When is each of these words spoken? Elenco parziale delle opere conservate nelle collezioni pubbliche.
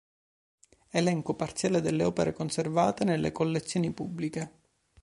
Elenco 0.89 1.35
parziale 1.35 1.79
delle 1.79 2.03
opere 2.03 2.33
conservate 2.33 3.03
nelle 3.03 3.31
collezioni 3.31 3.93
pubbliche. 3.93 4.61